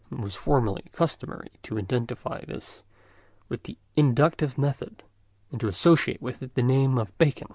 [0.11, 2.81] It was formerly customary to identify this
[3.49, 5.03] with the inductive method,
[5.51, 7.49] and to associate it with the name of Bacon.